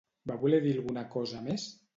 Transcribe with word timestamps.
Va 0.31 0.37
voler 0.45 0.61
dir 0.63 0.73
alguna 0.77 1.05
cosa 1.19 1.47
més? 1.51 1.71